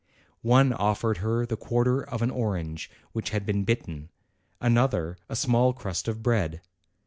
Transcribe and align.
One 0.41 0.73
offered 0.73 1.17
her 1.17 1.45
the 1.45 1.55
quarter 1.55 2.01
of 2.01 2.23
an 2.23 2.31
orange 2.31 2.89
which 3.11 3.29
had 3.29 3.45
been 3.45 3.65
bitten, 3.65 4.09
another 4.59 5.15
a 5.29 5.35
small 5.35 5.73
crust 5.73 6.07
of 6.07 6.23
bread. 6.23 6.59